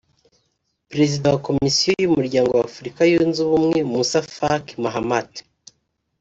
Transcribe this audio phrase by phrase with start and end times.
[0.91, 5.31] Perezida wa Komisiyo y’Umuryango wa Afurika Yunze Ubumwe Moussa Faki Mahamat